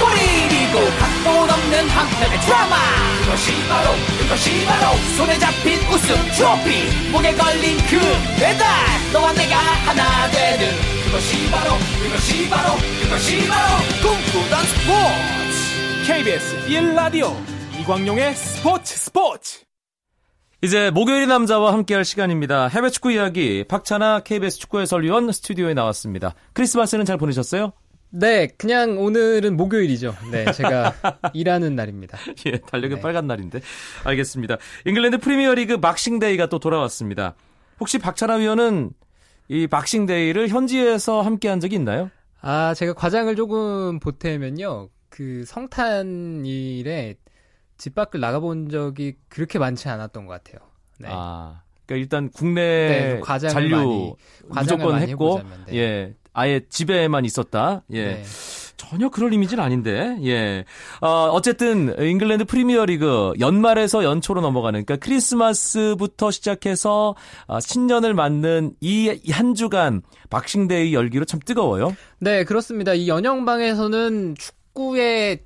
골이고 0.00 0.90
각본 0.98 1.50
없는 1.50 1.88
한편의 1.88 2.40
드라마 2.40 2.74
그것이 3.24 3.52
바로 3.68 3.90
그것이 4.18 4.66
바로 4.66 4.96
손에 5.16 5.38
잡힌 5.38 5.78
우승 5.92 6.16
트로피 6.34 7.12
목에 7.12 7.32
걸린 7.34 7.76
그 7.88 8.00
배달 8.40 8.66
너와 9.12 9.32
내가 9.34 9.56
하나 9.86 10.28
되는 10.30 10.93
그것이 11.14 11.48
바로 11.48 11.70
그것이 12.02 12.50
바로 12.50 12.74
그것이 13.00 13.46
바로 13.46 13.84
꿈꾸던 14.02 14.64
스포츠 14.64 16.12
KBS 16.12 16.66
1라디오 16.66 17.32
이광용의 17.80 18.34
스포츠 18.34 18.96
스포츠 18.96 19.60
이제 20.60 20.90
목요일 20.90 21.28
남자와 21.28 21.72
함께할 21.72 22.04
시간입니다. 22.04 22.66
해외 22.66 22.90
축구 22.90 23.12
이야기 23.12 23.62
박찬아 23.62 24.20
KBS 24.24 24.58
축구 24.58 24.80
해설위원 24.80 25.30
스튜디오에 25.30 25.72
나왔습니다. 25.72 26.34
크리스마스는 26.52 27.04
잘 27.04 27.16
보내셨어요? 27.16 27.70
네, 28.10 28.48
그냥 28.58 28.98
오늘은 28.98 29.56
목요일이죠. 29.56 30.16
네, 30.32 30.50
제가 30.50 30.94
일하는 31.32 31.76
날입니다. 31.76 32.18
예, 32.46 32.58
달력은 32.58 32.96
네. 32.96 33.02
빨간 33.02 33.28
날인데. 33.28 33.60
알겠습니다. 34.02 34.56
잉글랜드 34.84 35.18
프리미어리그 35.18 35.74
막싱데이가 35.74 36.48
또 36.48 36.58
돌아왔습니다. 36.58 37.36
혹시 37.78 37.98
박찬아 37.98 38.34
위원은 38.34 38.90
이 39.48 39.68
막싱데이를 39.70 40.48
현지에서 40.48 41.22
함께 41.22 41.48
한 41.48 41.60
적이 41.60 41.76
있나요? 41.76 42.10
아, 42.40 42.74
제가 42.74 42.94
과장을 42.94 43.34
조금 43.36 43.98
보태면요. 44.00 44.88
그 45.08 45.44
성탄일에 45.46 47.16
집 47.76 47.94
밖을 47.94 48.20
나가본 48.20 48.68
적이 48.70 49.16
그렇게 49.28 49.58
많지 49.58 49.88
않았던 49.88 50.26
것 50.26 50.32
같아요. 50.32 50.68
네. 50.98 51.08
아, 51.10 51.62
그러니까 51.86 52.02
일단 52.02 52.30
국내 52.30 53.20
네, 53.20 53.48
잔류 53.48 54.16
무조건 54.48 54.98
했고, 55.00 55.40
네. 55.66 55.76
예, 55.76 56.14
아예 56.32 56.60
집에만 56.68 57.24
있었다. 57.24 57.82
예. 57.90 58.04
네. 58.06 58.22
전혀 58.76 59.08
그럴 59.08 59.32
이미지는 59.32 59.62
아닌데, 59.62 60.16
예. 60.24 60.64
어, 61.00 61.28
어쨌든, 61.32 61.94
잉글랜드 61.98 62.44
프리미어리그 62.44 63.34
연말에서 63.40 64.04
연초로 64.04 64.40
넘어가는, 64.40 64.84
그러니까 64.84 65.04
크리스마스부터 65.04 66.30
시작해서 66.30 67.14
어, 67.46 67.60
신년을 67.60 68.14
맞는 68.14 68.74
이 68.80 69.10
한 69.30 69.54
주간 69.54 70.02
박싱데이 70.30 70.94
열기로 70.94 71.24
참 71.24 71.40
뜨거워요. 71.44 71.94
네, 72.18 72.44
그렇습니다. 72.44 72.94
이 72.94 73.08
영연방에서는 73.08 74.34
축구의 74.38 75.40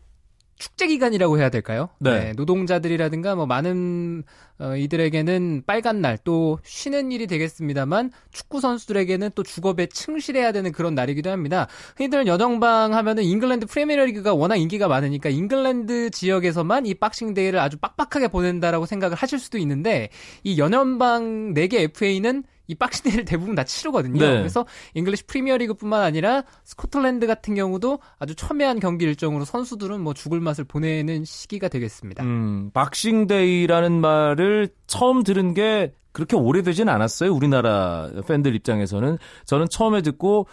축제 0.59 0.87
기간이라고 0.87 1.39
해야 1.39 1.49
될까요? 1.51 1.89
네. 1.99 2.11
네. 2.11 2.33
노동자들이라든가 2.35 3.35
뭐 3.35 3.47
많은 3.47 4.25
어, 4.59 4.77
이들에게는 4.77 5.63
빨간 5.67 6.01
날 6.01 6.19
또 6.25 6.59
쉬는 6.65 7.13
날이 7.13 7.27
되겠습니다만 7.27 8.11
축구 8.33 8.61
선수들에게는 8.61 9.31
또 9.35 9.43
주업에 9.43 9.87
충실해야 9.87 10.53
되는 10.53 10.73
그런 10.73 10.95
날이기도 10.95 11.31
합니다. 11.31 11.69
흔히들 11.97 12.27
영연방 12.27 12.93
하면은 12.95 13.23
잉글랜드 13.23 13.67
프리미어리그가 13.67 14.35
워낙 14.35 14.57
인기가 14.57 14.89
많으니까 14.89 15.31
잉글랜드 15.31 16.11
지역에서만 16.11 16.87
이 16.87 16.95
박싱데이를 16.95 17.59
아주 17.59 17.79
빡빡하게 17.79 18.29
보낸다라고 18.29 18.87
생각을 18.87 19.17
하실 19.17 19.39
수도 19.39 19.59
있는데 19.59 20.11
이 20.45 20.59
영연방 20.59 21.55
4개 21.55 21.75
FA는 21.97 22.45
이 22.69 22.75
박싱데이를 22.75 23.25
대부분 23.25 23.55
다 23.55 23.65
치르거든요. 23.65 24.21
네. 24.21 24.39
그래서 24.39 24.67
잉글리시 24.95 25.25
프리미어리그뿐만 25.25 26.03
아니라 26.03 26.45
스코틀랜드 26.65 27.27
같은 27.27 27.55
경우도 27.55 27.99
아주 28.19 28.35
첨예한 28.35 28.79
경기 28.79 29.07
일정으로 29.07 29.45
선수들은 29.45 30.01
뭐 30.01 30.15
죽을 30.15 30.41
맛을 30.41 30.65
보내는 30.65 31.25
시기가 31.25 31.69
되겠습니다. 31.69 32.23
음, 32.23 32.71
박싱데이라는 32.73 34.01
말을 34.01 34.69
처음 34.87 35.23
들은 35.23 35.55
게 35.55 35.93
그렇게 36.13 36.37
오래되진 36.37 36.89
않았어요. 36.89 37.33
우리나라 37.33 38.11
팬들 38.27 38.55
입장에서는 38.55 39.19
저는 39.47 39.69
처음에 39.71 40.03
듣고 40.03 40.47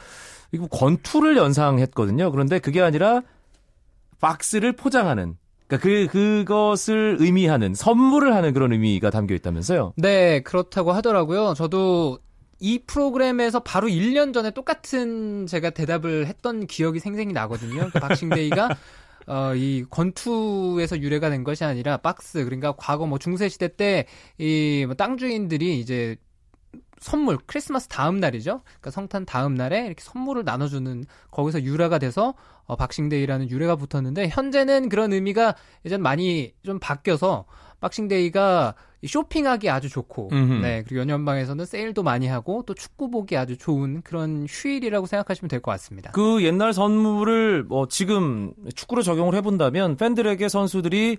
이거 0.52 0.68
권투를 0.68 1.36
연상했거든요. 1.38 2.32
그런데 2.32 2.60
그게 2.60 2.82
아니라 2.82 3.22
박스를 4.22 4.74
포장하는 4.74 5.38
그러니까 5.68 5.84
그 5.84 6.08
그것을 6.12 7.18
의미하는 7.20 7.74
선물을 7.74 8.36
하는 8.36 8.54
그런 8.54 8.72
의미가 8.72 9.10
담겨 9.10 9.36
있다면서요? 9.36 9.94
네, 9.98 10.42
그렇다고 10.42 10.92
하더라고요. 10.92 11.54
저도 11.56 12.20
이 12.60 12.80
프로그램에서 12.86 13.62
바로 13.62 13.88
1년 13.88 14.34
전에 14.34 14.52
똑같은 14.52 15.46
제가 15.48 15.72
대답을 15.72 16.28
했던 16.28 16.68
기억이 16.68 17.00
생생히 17.00 17.34
나거든요. 17.34 17.76
그러니까 17.76 18.00
박싱데이가 18.00 18.70
어, 19.28 19.56
이 19.56 19.84
권투에서 19.90 21.00
유래가 21.00 21.30
된 21.30 21.44
것이 21.44 21.64
아니라 21.64 21.98
박스 21.98 22.44
그러니까 22.46 22.74
과거 22.78 23.08
뭐 23.08 23.18
중세 23.18 23.50
시대 23.50 23.70
때 23.76 24.86
이 24.86 24.89
뭐 24.89 25.02
땅 25.02 25.18
주인들이 25.18 25.80
이제 25.80 26.16
선물 27.00 27.38
크리스마스 27.46 27.88
다음 27.88 28.20
날이죠. 28.20 28.62
그러니까 28.64 28.92
성탄 28.92 29.26
다음 29.26 29.56
날에 29.56 29.86
이렇게 29.86 30.02
선물을 30.04 30.44
나눠주는 30.44 31.04
거기서 31.32 31.64
유래가 31.64 32.00
돼서 32.00 32.34
어, 32.66 32.76
박싱데이라는 32.76 33.50
유래가 33.50 33.76
붙었는데 33.76 34.30
현재는 34.30 34.90
그런 34.90 35.14
의미가 35.14 35.56
예전 35.86 36.02
많이 36.02 36.54
좀 36.64 36.80
바뀌어서 36.80 37.46
박싱데이가 37.82 38.74
쇼핑하기 39.06 39.70
아주 39.70 39.88
좋고, 39.90 40.30
음흠. 40.32 40.54
네 40.62 40.84
그리고 40.84 41.02
영연방에서는 41.02 41.66
세일도 41.66 42.02
많이 42.02 42.26
하고 42.28 42.64
또 42.66 42.74
축구 42.74 43.12
보기 43.12 43.38
아주 43.38 43.56
좋은 43.58 44.02
그런 44.02 44.48
휴일이라고 44.50 45.06
생각하시면 45.06 45.48
될 45.50 45.60
것 45.60 45.70
같습니다. 45.72 46.12
그 46.12 46.44
옛날 46.44 46.74
선물을 46.74 47.64
뭐 47.66 47.88
지금 47.88 48.54
축구로 48.74 49.04
적용을 49.04 49.36
해본다면 49.36 49.98
팬들에게 49.98 50.50
선수들이 50.50 51.18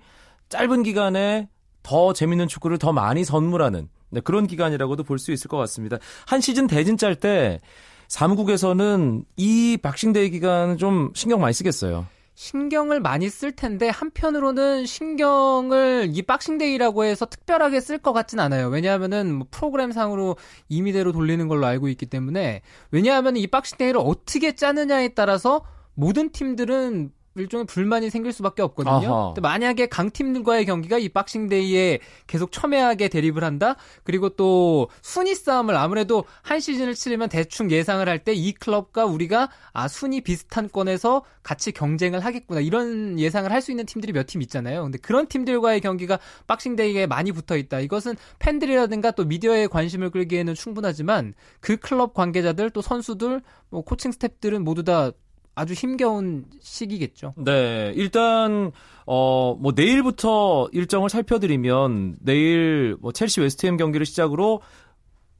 짧은 0.48 0.82
기간에 0.82 1.48
더 1.86 2.12
재밌는 2.12 2.48
축구를 2.48 2.78
더 2.78 2.92
많이 2.92 3.22
선물하는 3.24 3.88
네, 4.10 4.20
그런 4.20 4.48
기간이라고도 4.48 5.04
볼 5.04 5.18
수 5.18 5.30
있을 5.30 5.48
것 5.48 5.56
같습니다. 5.58 5.98
한 6.26 6.40
시즌 6.40 6.66
대진 6.66 6.96
짤 6.96 7.14
때 7.14 7.60
사무국에서는 8.08 9.24
이 9.36 9.78
박싱데이 9.80 10.30
기간은 10.30 10.78
좀 10.78 11.12
신경 11.14 11.40
많이 11.40 11.52
쓰겠어요. 11.52 12.06
신경을 12.34 13.00
많이 13.00 13.30
쓸 13.30 13.52
텐데 13.52 13.88
한편으로는 13.88 14.84
신경을 14.84 16.10
이 16.12 16.22
박싱데이라고 16.22 17.04
해서 17.04 17.24
특별하게 17.24 17.80
쓸 17.80 17.98
것 17.98 18.12
같진 18.12 18.40
않아요. 18.40 18.68
왜냐하면은 18.68 19.32
뭐 19.32 19.46
프로그램상으로 19.50 20.36
임의대로 20.68 21.12
돌리는 21.12 21.46
걸로 21.48 21.66
알고 21.66 21.88
있기 21.88 22.06
때문에 22.06 22.62
왜냐하면 22.90 23.36
이 23.36 23.46
박싱데이를 23.46 24.00
어떻게 24.04 24.54
짜느냐에 24.54 25.14
따라서 25.14 25.64
모든 25.94 26.30
팀들은 26.30 27.10
일종의 27.36 27.66
불만이 27.66 28.10
생길 28.10 28.32
수밖에 28.32 28.62
없거든요. 28.62 29.14
아하. 29.14 29.26
근데 29.28 29.40
만약에 29.40 29.86
강팀들과의 29.86 30.64
경기가 30.66 30.98
이 30.98 31.08
박싱데이에 31.08 32.00
계속 32.26 32.50
첨예하게 32.52 33.08
대립을 33.08 33.44
한다. 33.44 33.76
그리고 34.04 34.30
또 34.30 34.88
순위 35.02 35.34
싸움을 35.34 35.76
아무래도 35.76 36.24
한 36.42 36.60
시즌을 36.60 36.94
치르면 36.94 37.28
대충 37.28 37.70
예상을 37.70 38.06
할 38.08 38.16
때 38.24 38.32
이 38.34 38.52
클럽과 38.52 39.04
우리가 39.04 39.50
아 39.72 39.88
순위 39.88 40.20
비슷한 40.20 40.68
권에서 40.70 41.22
같이 41.42 41.70
경쟁을 41.72 42.20
하겠구나 42.20 42.60
이런 42.60 43.18
예상을 43.20 43.50
할 43.52 43.60
수 43.60 43.70
있는 43.70 43.86
팀들이 43.86 44.12
몇 44.12 44.26
팀 44.26 44.42
있잖아요. 44.42 44.82
근데 44.84 44.98
그런 44.98 45.26
팀들과의 45.26 45.80
경기가 45.80 46.18
박싱데이에 46.46 47.06
많이 47.06 47.32
붙어 47.32 47.56
있다. 47.56 47.80
이것은 47.80 48.14
팬들이라든가 48.38 49.10
또 49.12 49.24
미디어의 49.24 49.68
관심을 49.68 50.10
끌기에는 50.10 50.54
충분하지만 50.54 51.34
그 51.60 51.76
클럽 51.76 52.14
관계자들 52.14 52.70
또 52.70 52.80
선수들 52.82 53.42
뭐 53.70 53.82
코칭 53.82 54.12
스태프들은 54.12 54.62
모두 54.64 54.82
다 54.84 55.10
아주 55.56 55.72
힘겨운 55.72 56.44
시기겠죠. 56.60 57.32
네, 57.38 57.92
일단 57.96 58.70
어 59.06 59.56
뭐 59.58 59.72
내일부터 59.74 60.68
일정을 60.72 61.08
살펴드리면 61.10 62.16
내일 62.20 62.96
뭐 63.00 63.10
첼시 63.12 63.40
웨스트햄 63.40 63.76
경기를 63.76 64.04
시작으로 64.06 64.60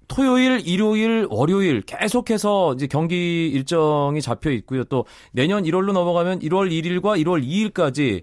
토요일, 0.09 0.63
일요일, 0.65 1.27
월요일 1.29 1.83
계속해서 1.83 2.75
이제 2.75 2.87
경기 2.87 3.49
일정이 3.49 4.23
잡혀 4.23 4.51
있고요. 4.53 4.85
또 4.85 5.05
내년 5.33 5.65
1월로 5.65 5.93
넘어가면 5.93 6.41
1월 6.41 6.71
1일과 6.71 7.21
1월 7.23 7.45
2일까지 7.45 8.23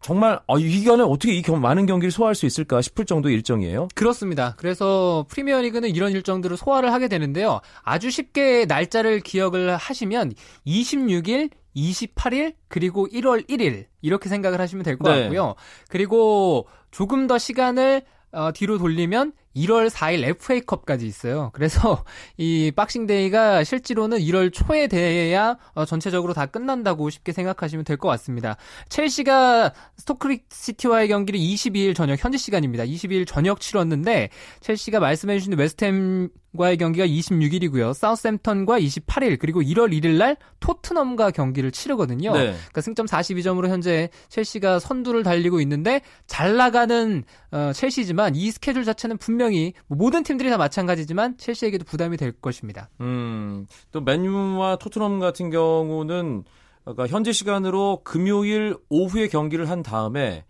정말 0.00 0.40
아, 0.46 0.54
이 0.58 0.68
기간에 0.68 1.02
어떻게 1.02 1.34
이 1.34 1.42
경- 1.42 1.60
많은 1.60 1.86
경기를 1.86 2.10
소화할 2.10 2.34
수 2.34 2.46
있을까 2.46 2.80
싶을 2.80 3.04
정도의 3.04 3.34
일정이에요. 3.36 3.88
그렇습니다. 3.94 4.54
그래서 4.56 5.26
프리미어리그는 5.28 5.90
이런 5.90 6.12
일정들을 6.12 6.56
소화를 6.56 6.92
하게 6.92 7.08
되는데요. 7.08 7.60
아주 7.82 8.10
쉽게 8.10 8.64
날짜를 8.64 9.20
기억을 9.20 9.76
하시면 9.76 10.32
26일, 10.66 11.50
28일, 11.76 12.54
그리고 12.68 13.06
1월 13.08 13.46
1일 13.48 13.86
이렇게 14.00 14.28
생각을 14.28 14.60
하시면 14.60 14.84
될것 14.84 15.06
네. 15.12 15.22
같고요. 15.22 15.54
그리고 15.88 16.66
조금 16.90 17.26
더 17.26 17.36
시간을 17.38 18.02
어, 18.32 18.52
뒤로 18.52 18.78
돌리면 18.78 19.32
1월 19.56 19.90
4일 19.90 20.24
FA컵까지 20.24 21.06
있어요. 21.06 21.50
그래서 21.52 22.04
이 22.36 22.70
박싱데이가 22.74 23.64
실제로는 23.64 24.18
1월 24.18 24.52
초에 24.52 24.86
돼야 24.86 25.56
어, 25.74 25.84
전체적으로 25.84 26.32
다 26.34 26.46
끝난다고 26.46 27.10
쉽게 27.10 27.32
생각하시면 27.32 27.84
될 27.84 27.96
것 27.96 28.08
같습니다. 28.08 28.56
첼시가 28.88 29.72
스토크 29.96 30.46
시티와의 30.50 31.08
경기를 31.08 31.38
22일 31.38 31.94
저녁 31.94 32.22
현지 32.22 32.38
시간입니다. 32.38 32.84
22일 32.84 33.26
저녁 33.26 33.60
치렀는데 33.60 34.30
첼시가 34.60 35.00
말씀해 35.00 35.38
주신 35.38 35.52
웨스트햄 35.58 36.30
과의 36.56 36.76
경기가 36.76 37.06
26일이고요. 37.06 37.94
사우스햄턴과 37.94 38.80
28일 38.80 39.38
그리고 39.38 39.62
1월 39.62 39.92
1일 39.92 40.16
날 40.16 40.36
토트넘과 40.58 41.30
경기를 41.30 41.70
치르거든요. 41.70 42.32
네. 42.32 42.52
그러니까 42.52 42.80
승점 42.80 43.06
42점으로 43.06 43.68
현재 43.68 44.10
첼시가 44.28 44.78
선두를 44.80 45.22
달리고 45.22 45.60
있는데 45.60 46.00
잘 46.26 46.56
나가는 46.56 47.22
어, 47.52 47.72
첼시지만 47.72 48.34
이 48.34 48.50
스케줄 48.50 48.84
자체는 48.84 49.18
분명히 49.18 49.74
뭐 49.86 49.96
모든 49.98 50.22
팀들이 50.22 50.50
다 50.50 50.56
마찬가지지만 50.56 51.36
첼시에게도 51.38 51.84
부담이 51.84 52.16
될 52.16 52.32
것입니다. 52.32 52.90
음, 53.00 53.66
또 53.92 54.00
맨유와 54.00 54.76
토트넘 54.76 55.20
같은 55.20 55.50
경우는 55.50 56.44
아까 56.84 57.06
현재 57.06 57.32
시간으로 57.32 58.00
금요일 58.02 58.76
오후에 58.88 59.28
경기를 59.28 59.68
한 59.68 59.82
다음에 59.82 60.44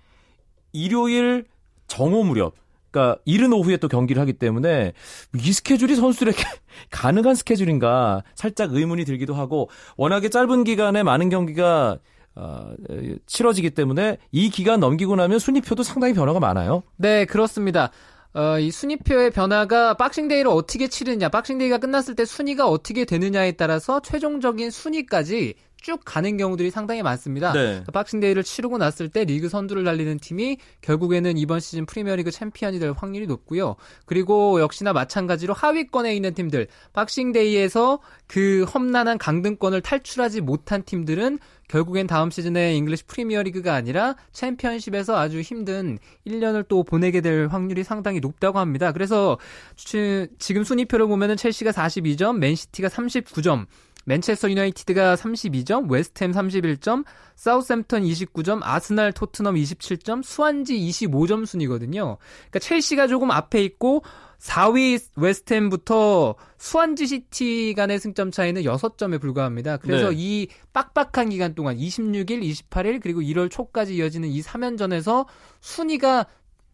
일요일 0.72 1.44
정오 1.88 2.24
무렵, 2.24 2.54
그러니까 2.90 3.20
이른 3.24 3.52
오후에 3.52 3.76
또 3.76 3.88
경기를 3.88 4.20
하기 4.22 4.34
때문에 4.34 4.92
이 5.34 5.52
스케줄이 5.52 5.94
선수들에게 5.94 6.42
가능한 6.90 7.34
스케줄인가 7.34 8.22
살짝 8.34 8.72
의문이 8.72 9.04
들기도 9.04 9.34
하고 9.34 9.70
워낙에 9.96 10.28
짧은 10.28 10.64
기간에 10.64 11.02
많은 11.02 11.28
경기가 11.28 11.98
어, 12.36 12.72
치러지기 13.26 13.70
때문에 13.70 14.18
이 14.30 14.50
기간 14.50 14.80
넘기고 14.80 15.16
나면 15.16 15.38
순위표도 15.38 15.82
상당히 15.82 16.14
변화가 16.14 16.40
많아요. 16.40 16.82
네, 16.96 17.24
그렇습니다. 17.24 17.90
어, 18.32 18.58
이 18.60 18.70
순위표의 18.70 19.32
변화가 19.32 19.94
박싱데이를 19.94 20.50
어떻게 20.50 20.86
치르느냐, 20.86 21.28
박싱데이가 21.28 21.78
끝났을 21.78 22.14
때 22.14 22.24
순위가 22.24 22.68
어떻게 22.68 23.04
되느냐에 23.04 23.52
따라서 23.52 24.00
최종적인 24.00 24.70
순위까지 24.70 25.54
쭉 25.82 26.00
가는 26.04 26.36
경우들이 26.36 26.70
상당히 26.70 27.02
많습니다. 27.02 27.52
네. 27.52 27.82
박싱데이를 27.92 28.42
치르고 28.42 28.78
났을 28.78 29.08
때 29.08 29.24
리그 29.24 29.48
선두를 29.48 29.84
달리는 29.84 30.18
팀이 30.18 30.58
결국에는 30.82 31.36
이번 31.38 31.60
시즌 31.60 31.86
프리미어리그 31.86 32.30
챔피언이 32.30 32.78
될 32.78 32.92
확률이 32.96 33.26
높고요. 33.26 33.76
그리고 34.06 34.60
역시나 34.60 34.92
마찬가지로 34.92 35.54
하위권에 35.54 36.14
있는 36.14 36.34
팀들, 36.34 36.66
박싱데이에서 36.92 38.00
그 38.26 38.64
험난한 38.72 39.18
강등권을 39.18 39.80
탈출하지 39.80 40.40
못한 40.40 40.82
팀들은 40.84 41.38
결국엔 41.68 42.08
다음 42.08 42.30
시즌에 42.30 42.74
잉글리시 42.74 43.04
프리미어리그가 43.04 43.74
아니라 43.74 44.16
챔피언십에서 44.32 45.16
아주 45.16 45.40
힘든 45.40 45.98
1년을 46.26 46.66
또 46.66 46.82
보내게 46.82 47.20
될 47.20 47.46
확률이 47.46 47.84
상당히 47.84 48.18
높다고 48.18 48.58
합니다. 48.58 48.90
그래서 48.90 49.38
지- 49.76 50.26
지금 50.40 50.64
순위표를 50.64 51.06
보면은 51.06 51.36
첼시가 51.36 51.70
42점, 51.70 52.38
맨시티가 52.38 52.88
39점, 52.88 53.66
맨체스터 54.10 54.50
유나이티드가 54.50 55.14
32점, 55.14 55.88
웨스트햄 55.88 56.32
31점, 56.32 57.04
사우스햄턴 57.36 58.02
29점, 58.02 58.58
아스날, 58.62 59.12
토트넘 59.12 59.54
27점, 59.54 60.24
스완지 60.24 60.76
25점 60.76 61.46
순이거든요. 61.46 62.18
그러니까 62.18 62.58
첼시가 62.58 63.06
조금 63.06 63.30
앞에 63.30 63.62
있고 63.62 64.02
4위 64.40 65.00
웨스트햄부터 65.14 66.34
스완지 66.58 67.06
시티 67.06 67.74
간의 67.76 68.00
승점 68.00 68.32
차이는 68.32 68.62
6점에 68.62 69.20
불과합니다. 69.20 69.76
그래서 69.76 70.10
네. 70.10 70.16
이 70.18 70.48
빡빡한 70.72 71.28
기간 71.28 71.54
동안 71.54 71.76
26일, 71.76 72.42
28일 72.42 73.00
그리고 73.00 73.20
1월 73.20 73.48
초까지 73.48 73.94
이어지는 73.94 74.28
이 74.28 74.42
3연전에서 74.42 75.26
순위가 75.60 76.26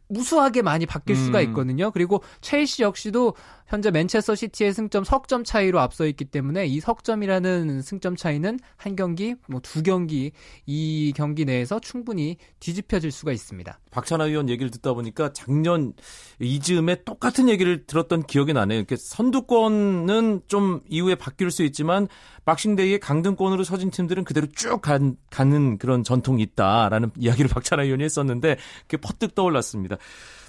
무수하게 0.09 0.63
많이 0.63 0.87
바뀔 0.87 1.17
수가 1.17 1.41
음. 1.41 1.45
있거든요. 1.47 1.91
그리고 1.91 2.23
첼시 2.41 2.83
역시도 2.83 3.35
현재 3.67 3.91
맨체스터 3.91 4.35
시티의 4.35 4.73
승점 4.73 5.05
석점 5.05 5.45
차이로 5.45 5.81
앞서 5.81 6.07
있기 6.07 6.25
때문에 6.27 6.67
이 6.67 6.81
석점이라는 6.81 7.83
승점 7.83 8.17
차이는 8.17 8.59
한 8.77 8.97
경기, 8.97 9.35
뭐 9.49 9.61
두 9.61 9.83
경기 9.83 10.31
이 10.65 11.13
경기 11.17 11.45
내에서 11.45 11.81
충분히 11.81 12.37
뒤집혀질 12.61 13.11
수가 13.11 13.33
있습니다. 13.33 13.79
박찬하 13.91 14.27
위원 14.27 14.49
얘기를 14.49 14.71
듣다 14.71 14.93
보니까 14.93 15.33
작년 15.33 15.93
이즈음에 16.41 17.03
똑같은 17.05 17.49
얘기를 17.49 17.85
들었던 17.87 18.23
기억이 18.23 18.53
나네요. 18.53 18.85
선두권은 18.97 20.43
좀 20.47 20.81
이후에 20.89 21.17
바뀔 21.17 21.51
수 21.51 21.65
있지만 21.65 22.07
박싱데이의 22.45 23.01
강등권으로 23.01 23.65
서진 23.65 23.91
팀들은 23.91 24.23
그대로 24.25 24.47
쭉 24.55 24.81
간, 24.81 25.17
가는 25.31 25.79
그런 25.79 26.05
전통이 26.05 26.43
있다라는 26.43 27.11
이야기를 27.19 27.51
박찬하 27.51 27.85
위원이 27.85 28.05
했었는데 28.05 28.57
그게 28.83 28.99
퍼뜩 28.99 29.35
떠올랐습니다. 29.35 29.97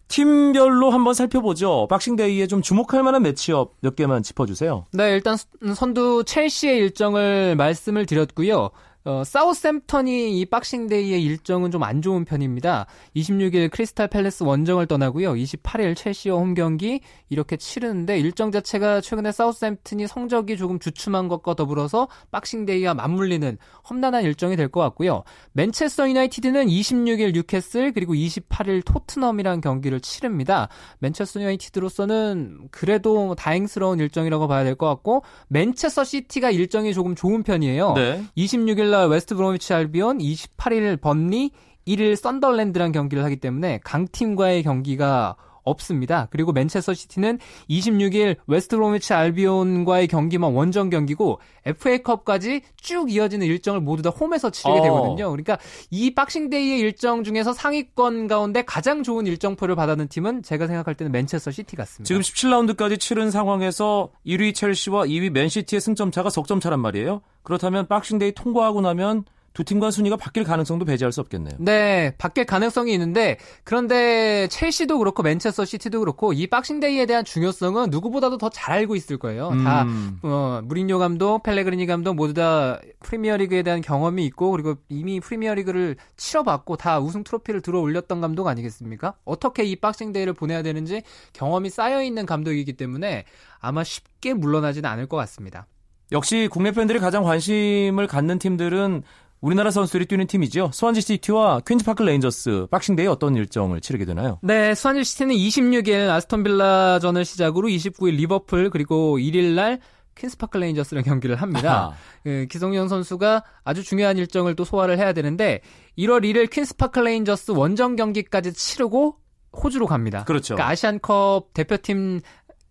팀별로 0.07 0.89
한번 0.89 1.13
살펴보죠. 1.13 1.87
박싱데이에 1.89 2.47
좀 2.47 2.61
주목할 2.61 3.03
만한 3.03 3.23
matchup 3.23 3.75
몇 3.81 3.95
개만 3.95 4.23
짚어주세요. 4.23 4.85
네, 4.93 5.11
일단 5.11 5.35
선- 5.37 5.75
선두 5.75 6.23
첼시의 6.25 6.77
일정을 6.77 7.55
말씀을 7.57 8.05
드렸고요. 8.05 8.69
어, 9.07 9.23
사우스햄턴이 9.23 10.37
이 10.37 10.45
박싱데이의 10.45 11.23
일정은 11.23 11.71
좀 11.71 11.77
안 11.87 12.01
좋은 12.01 12.25
편입니다. 12.25 12.87
26일 13.15 13.69
크리스탈 13.71 14.09
팰레스 14.09 14.43
원정을 14.43 14.87
떠나고요. 14.87 15.35
28일 15.35 15.95
첼시와 15.95 16.37
홈 16.37 16.53
경기 16.53 16.99
이렇게 17.29 17.55
치르는데 17.55 18.19
일정 18.19 18.51
자체가 18.51 18.99
최근에 18.99 19.31
사우스햄튼이 19.31 20.07
성적이 20.07 20.57
조금 20.57 20.79
주춤한 20.79 21.29
것과 21.29 21.53
더불어서 21.53 22.09
박싱데이와 22.31 22.95
맞물리는 22.95 23.57
험난한 23.89 24.23
일정이 24.23 24.57
될 24.57 24.67
것 24.67 24.81
같고요. 24.81 25.23
맨체스터 25.53 26.09
유나이티드는 26.09 26.65
26일 26.67 27.33
뉴캐슬 27.33 27.93
그리고 27.93 28.13
28일 28.13 28.83
토트넘이랑 28.85 29.61
경기를 29.61 30.01
치릅니다. 30.01 30.67
맨체스터 30.99 31.39
유나이티드로서는 31.39 32.67
그래도 32.71 33.33
다행스러운 33.35 33.99
일정이라고 34.01 34.49
봐야 34.49 34.65
될 34.65 34.75
것 34.75 34.87
같고 34.87 35.23
맨체스터 35.47 36.03
시티가 36.03 36.51
일정이 36.51 36.93
조금 36.93 37.15
좋은 37.15 37.43
편이에요. 37.43 37.93
네. 37.93 38.23
26일 38.35 38.89
날 38.91 38.96
웨스트 39.05 39.35
브로미치 39.35 39.73
알비온, 39.73 40.17
28일 40.17 40.99
번리, 40.99 41.51
1일 41.87 42.15
썬덜랜드랑 42.15 42.91
경기를 42.91 43.23
하기 43.23 43.37
때문에 43.37 43.79
강팀과의 43.83 44.63
경기가 44.63 45.37
없습니다. 45.67 46.27
그리고 46.31 46.51
맨체스터 46.51 46.93
시티는 46.93 47.39
26일 47.69 48.37
웨스트 48.47 48.75
브로미치 48.75 49.13
알비온과의 49.13 50.07
경기만 50.07 50.53
원정 50.53 50.89
경기고 50.89 51.39
FA컵까지 51.65 52.61
쭉 52.77 53.11
이어지는 53.11 53.45
일정을 53.45 53.81
모두 53.81 54.03
다 54.03 54.09
홈에서 54.09 54.49
치르게 54.49 54.79
어. 54.79 54.83
되거든요. 54.83 55.29
그러니까 55.31 55.57
이 55.91 56.13
박싱데이의 56.13 56.79
일정 56.79 57.23
중에서 57.23 57.53
상위권 57.53 58.27
가운데 58.27 58.63
가장 58.63 59.03
좋은 59.03 59.27
일정표를 59.27 59.75
받아든 59.75 60.07
팀은 60.07 60.43
제가 60.43 60.67
생각할 60.67 60.95
때는 60.95 61.11
맨체스터 61.11 61.51
시티 61.51 61.75
같습니다. 61.75 62.07
지금 62.07 62.21
17라운드까지 62.21 62.99
치른 62.99 63.31
상황에서 63.31 64.09
1위 64.25 64.53
첼시와 64.55 65.05
2위 65.05 65.29
맨시티의 65.29 65.81
승점 65.81 66.11
차가 66.11 66.29
석점 66.29 66.59
차란 66.59 66.79
말이에요. 66.79 67.21
그렇다면 67.43 67.87
박싱데이 67.87 68.33
통과하고 68.33 68.81
나면 68.81 69.25
두 69.57 69.63
팀간 69.63 69.89
순위가 69.89 70.17
바뀔 70.17 70.43
가능성도 70.43 70.85
배제할 70.85 71.11
수 71.11 71.19
없겠네요. 71.19 71.55
네, 71.57 72.13
바뀔 72.19 72.45
가능성이 72.45 72.93
있는데 72.93 73.39
그런데 73.63 74.47
첼시도 74.49 74.99
그렇고 74.99 75.23
맨체스터 75.23 75.65
시티도 75.65 75.99
그렇고 76.01 76.31
이 76.31 76.45
박싱데이에 76.45 77.07
대한 77.07 77.25
중요성은 77.25 77.89
누구보다도 77.89 78.37
더 78.37 78.49
잘 78.51 78.75
알고 78.75 78.95
있을 78.95 79.17
거예요. 79.17 79.49
음. 79.49 79.63
다 79.63 79.87
어, 80.21 80.61
무리뉴 80.63 80.99
감독, 80.99 81.41
펠레그리니 81.41 81.87
감독 81.87 82.13
모두 82.13 82.35
다 82.35 82.79
프리미어리그에 82.99 83.63
대한 83.63 83.81
경험이 83.81 84.25
있고 84.25 84.51
그리고 84.51 84.75
이미 84.89 85.19
프리미어리그를 85.19 85.95
치러봤고 86.17 86.77
다 86.77 86.99
우승 86.99 87.23
트로피를 87.23 87.61
들어 87.61 87.79
올렸던 87.79 88.21
감독 88.21 88.47
아니겠습니까? 88.47 89.15
어떻게 89.25 89.63
이 89.63 89.75
박싱데이를 89.75 90.33
보내야 90.33 90.61
되는지 90.61 91.01
경험이 91.33 91.71
쌓여 91.71 92.03
있는 92.03 92.27
감독이기 92.27 92.73
때문에 92.73 93.25
아마 93.59 93.83
쉽게 93.83 94.35
물러나지는 94.35 94.87
않을 94.87 95.07
것 95.07 95.17
같습니다. 95.17 95.65
역시 96.11 96.47
국내 96.49 96.71
팬들이 96.71 96.99
가장 96.99 97.23
관심을 97.23 98.05
갖는 98.05 98.37
팀들은 98.39 99.03
우리나라 99.41 99.69
선수들이 99.69 100.05
뛰는 100.07 100.27
팀이죠. 100.27 100.71
스완지 100.73 101.01
시티와 101.01 101.61
퀸즈파크 101.67 102.03
레인저스 102.03 102.67
박싱데이 102.71 103.07
어떤 103.07 103.35
일정을 103.35 103.81
치르게 103.81 104.05
되나요? 104.05 104.39
네, 104.41 104.73
스완지 104.73 105.03
시티는 105.03 105.35
26일 105.35 106.09
아스톤 106.09 106.43
빌라전을 106.43 107.23
시작으로 107.23 107.67
29일 107.67 108.15
리버풀 108.15 108.69
그리고 108.71 109.17
1일 109.17 109.53
날 109.53 109.79
퀸스파크 110.17 110.57
레인저스랑 110.57 111.03
경기를 111.03 111.35
합니다. 111.35 111.93
그 112.23 112.47
기성용 112.49 112.87
선수가 112.87 113.43
아주 113.63 113.83
중요한 113.83 114.17
일정을 114.17 114.55
또 114.55 114.65
소화를 114.65 114.97
해야 114.97 115.13
되는데 115.13 115.61
1월 115.97 116.23
1일 116.23 116.49
퀸스파크 116.49 116.99
레인저스 116.99 117.51
원정 117.51 117.95
경기까지 117.95 118.53
치르고 118.53 119.17
호주로 119.63 119.85
갑니다. 119.85 120.23
그렇죠. 120.23 120.55
그러니까 120.55 120.71
아시안컵 120.71 121.53
대표팀 121.53 122.21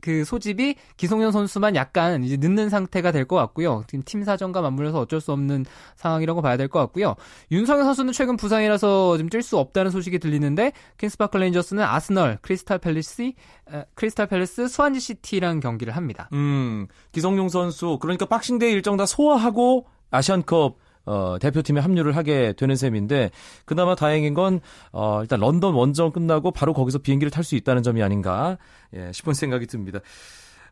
그 0.06 0.24
소집이 0.24 0.76
기성용 0.96 1.32
선수만 1.32 1.74
약간 1.74 2.22
이제 2.22 2.36
늦는 2.36 2.68
상태가 2.68 3.10
될 3.10 3.26
것 3.26 3.34
같고요. 3.34 3.82
지금 3.88 4.04
팀 4.04 4.22
사정과 4.22 4.60
맞물려서 4.60 5.00
어쩔 5.00 5.20
수 5.20 5.32
없는 5.32 5.64
상황이라고 5.96 6.42
봐야 6.42 6.56
될 6.56 6.68
것 6.68 6.78
같고요. 6.78 7.16
윤석영 7.50 7.84
선수는 7.84 8.12
최근 8.12 8.36
부상이라서 8.36 9.16
지금 9.16 9.28
뛸수 9.28 9.58
없다는 9.58 9.90
소식이 9.90 10.20
들리는데 10.20 10.70
퀸스파크 10.98 11.36
레인저스는 11.38 11.82
아스널, 11.82 12.38
크리스탈 12.40 12.78
팰리스, 12.78 13.22
에, 13.22 13.84
크리스탈 13.96 14.28
팰리스, 14.28 14.68
스완지 14.68 15.00
시티랑 15.00 15.58
경기를 15.58 15.96
합니다. 15.96 16.28
음, 16.34 16.86
기성용 17.10 17.48
선수 17.48 17.98
그러니까 18.00 18.26
박싱데이 18.26 18.72
일정 18.72 18.96
다 18.96 19.06
소화하고 19.06 19.86
아시안컵 20.12 20.76
어, 21.06 21.36
대표팀에 21.40 21.80
합류를 21.80 22.16
하게 22.16 22.52
되는 22.52 22.76
셈인데 22.76 23.30
그나마 23.64 23.94
다행인 23.94 24.34
건 24.34 24.60
어, 24.92 25.20
일단 25.22 25.40
런던 25.40 25.74
원정 25.74 26.12
끝나고 26.12 26.50
바로 26.50 26.72
거기서 26.74 26.98
비행기를 26.98 27.30
탈 27.30 27.44
수 27.44 27.54
있다는 27.54 27.82
점이 27.84 28.02
아닌가 28.02 28.58
예, 28.94 29.12
싶은 29.12 29.32
생각이 29.32 29.66
듭니다. 29.66 30.00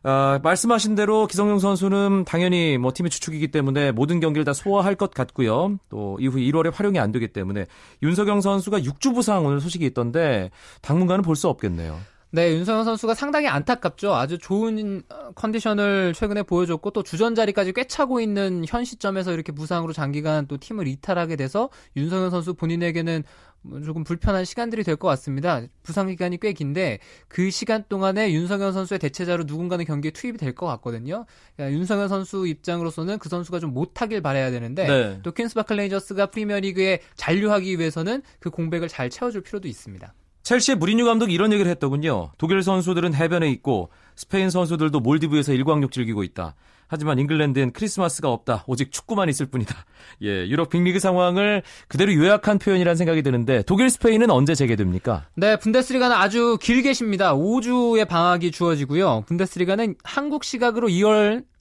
아, 0.07 0.39
말씀하신 0.43 0.93
대로 0.93 1.25
기성용 1.25 1.57
선수는 1.57 2.25
당연히 2.25 2.77
뭐 2.77 2.91
팀의 2.93 3.09
주축이기 3.09 3.47
때문에 3.47 3.91
모든 3.91 4.19
경기를 4.19 4.45
다 4.45 4.53
소화할 4.53 4.93
것 4.93 5.11
같고요. 5.11 5.79
또 5.89 6.17
이후 6.19 6.35
1월에 6.35 6.71
활용이 6.71 6.99
안 6.99 7.11
되기 7.11 7.27
때문에 7.29 7.65
윤석영 8.03 8.41
선수가 8.41 8.81
6주 8.81 9.15
부상 9.15 9.45
오늘 9.45 9.59
소식이 9.61 9.83
있던데 9.87 10.51
당분간은 10.81 11.23
볼 11.23 11.35
수 11.35 11.47
없겠네요. 11.49 11.97
네, 12.35 12.51
윤석영 12.51 12.83
선수가 12.83 13.13
상당히 13.13 13.47
안타깝죠. 13.47 14.13
아주 14.13 14.37
좋은 14.37 15.01
어, 15.07 15.31
컨디션을 15.35 16.13
최근에 16.13 16.43
보여줬고 16.43 16.91
또 16.91 17.01
주전 17.01 17.33
자리까지 17.33 17.71
꿰차고 17.71 18.19
있는 18.19 18.65
현 18.67 18.83
시점에서 18.83 19.31
이렇게 19.31 19.53
부상으로 19.53 19.93
장기간 19.93 20.45
또 20.47 20.57
팀을 20.57 20.85
이탈하게 20.85 21.37
돼서 21.37 21.69
윤석영 21.95 22.31
선수 22.31 22.53
본인에게는 22.53 23.23
뭐 23.61 23.79
조금 23.79 24.03
불편한 24.03 24.43
시간들이 24.43 24.83
될 24.83 24.97
것 24.97 25.07
같습니다. 25.07 25.61
부상 25.81 26.07
기간이 26.07 26.37
꽤 26.41 26.51
긴데 26.51 26.99
그 27.29 27.49
시간 27.51 27.85
동안에 27.87 28.33
윤석영 28.33 28.73
선수의 28.73 28.99
대체자로 28.99 29.45
누군가는 29.47 29.85
경기에 29.85 30.11
투입이 30.11 30.37
될 30.37 30.53
것 30.53 30.65
같거든요. 30.65 31.25
그러니까 31.55 31.77
윤석영 31.79 32.09
선수 32.09 32.47
입장으로서는 32.47 33.17
그 33.17 33.29
선수가 33.29 33.59
좀 33.59 33.73
못하길 33.73 34.21
바라야 34.21 34.51
되는데 34.51 34.85
네. 34.85 35.19
또 35.23 35.31
퀸스파크 35.31 35.77
레인저스가 35.77 36.25
프리미어리그에 36.25 36.99
잔류하기 37.15 37.79
위해서는 37.79 38.23
그 38.39 38.49
공백을 38.49 38.89
잘 38.89 39.09
채워줄 39.09 39.41
필요도 39.41 39.69
있습니다. 39.69 40.13
첼시의 40.45 40.77
무리뉴 40.77 41.05
감독이 41.05 41.33
이런 41.33 41.51
얘기를 41.51 41.69
했더군요. 41.71 42.29
독일 42.37 42.61
선수들은 42.61 43.15
해변에 43.15 43.49
있고 43.49 43.89
스페인 44.15 44.51
선수들도 44.51 44.99
몰디브에서 44.99 45.53
일광욕 45.53 45.91
즐기고 45.91 46.21
있다. 46.21 46.53
하지만 46.87 47.17
잉글랜드엔 47.17 47.71
크리스마스가 47.71 48.31
없다. 48.31 48.63
오직 48.67 48.91
축구만 48.91 49.27
있을 49.27 49.47
뿐이다. 49.47 49.75
예, 50.21 50.47
유럽 50.47 50.69
빅리그 50.69 50.99
상황을 50.99 51.63
그대로 51.87 52.13
요약한 52.13 52.59
표현이라는 52.59 52.95
생각이 52.95 53.23
드는데 53.23 53.63
독일 53.63 53.89
스페인은 53.89 54.29
언제 54.29 54.53
재개됩니까? 54.53 55.25
네, 55.33 55.57
분데스리가는 55.57 56.15
아주 56.15 56.59
길게 56.61 56.93
쉽니다. 56.93 57.33
5주의 57.33 58.07
방학이 58.07 58.51
주어지고요. 58.51 59.23
분데스리가는 59.25 59.95
한국 60.03 60.43
시각으로 60.43 60.89
2월 60.89 61.39
아, 61.39 61.41
어, 61.41 61.54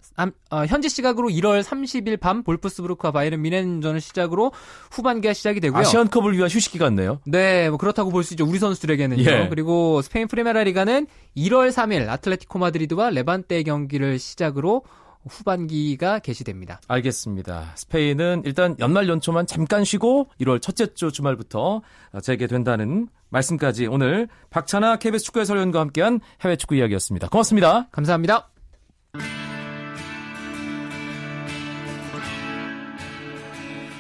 현지 0.69 0.89
시각으로 0.89 1.29
1월 1.29 1.63
30일 1.63 2.21
밤 2.21 2.43
볼프스부르크와 2.43 3.13
바이에른 3.13 3.43
미넨전을 3.43 4.01
시작으로 4.01 4.53
후반기가 4.91 5.35
시작이 5.35 5.61
되고요. 5.61 5.81
아시안컵을 5.81 6.37
위한 6.37 6.49
휴식기 6.49 6.79
같네요. 6.79 7.21
네, 7.27 7.69
뭐 7.69 7.79
그렇다고 7.79 8.11
볼 8.11 8.23
수 8.25 8.35
있죠. 8.35 8.47
우리 8.47 8.59
선수들에게는요. 8.59 9.23
예. 9.23 9.49
그리고 9.49 10.03
스페인 10.03 10.29
프리메라 10.29 10.63
리가는 10.65 11.07
1월 11.37 11.71
3일 11.71 12.09
아틀레티코 12.09 12.59
마드리드와 12.59 13.11
레반테 13.11 13.63
경기를 13.63 14.19
시작으로 14.19 14.83
후반기가 15.27 16.19
개시됩니다. 16.19 16.81
알겠습니다. 16.87 17.73
스페인은 17.77 18.43
일단 18.45 18.77
연말 18.79 19.09
연초만 19.09 19.47
잠깐 19.47 19.83
쉬고 19.85 20.29
1월 20.41 20.61
첫째 20.61 20.93
주 20.95 21.11
주말부터 21.13 21.81
재개된다는 22.23 23.09
말씀까지 23.31 23.87
오늘 23.87 24.29
박찬아 24.51 24.97
KBS 24.97 25.25
축구 25.25 25.41
해설위원과 25.41 25.81
함께한 25.81 26.21
해외 26.43 26.57
축구 26.57 26.77
이야기였습니다. 26.77 27.29
고맙습니다. 27.29 27.89
감사합니다. 27.91 28.51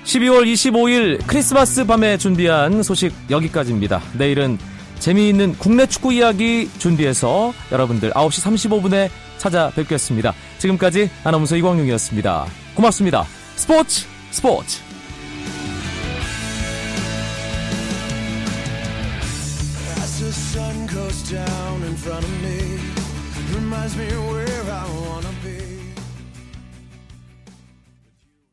십이월 0.05 0.45
25일 0.45 1.27
크리스마스 1.27 1.85
밤에 1.85 2.19
준비한 2.19 2.83
소식 2.83 3.12
여기까지입니다. 3.31 4.03
내일은 4.17 4.59
재미있는 4.99 5.55
국내 5.59 5.87
축구 5.87 6.12
이야기 6.12 6.71
준비해서 6.79 7.53
여러분들 7.73 8.11
9시 8.11 8.71
35분에 8.81 9.09
찾아뵙겠습니다. 9.38 10.35
지금까지 10.59 11.11
아나운서 11.25 11.57
이광용이었습니다. 11.57 12.47
고맙습니다. 12.75 13.25
스포츠 13.57 14.07
스포츠 14.31 14.93